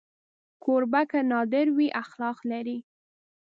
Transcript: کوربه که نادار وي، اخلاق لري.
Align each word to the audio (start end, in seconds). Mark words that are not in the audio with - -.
کوربه 0.63 1.01
که 1.11 1.19
نادار 1.31 1.67
وي، 1.77 1.87
اخلاق 2.03 2.37
لري. 2.51 2.77